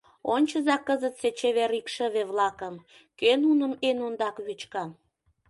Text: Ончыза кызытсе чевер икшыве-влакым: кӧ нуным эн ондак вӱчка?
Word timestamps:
Ончыза 0.33 0.77
кызытсе 0.87 1.29
чевер 1.39 1.71
икшыве-влакым: 1.79 2.75
кӧ 3.19 3.31
нуным 3.43 3.73
эн 3.87 3.97
ондак 4.07 4.35
вӱчка? 4.45 4.83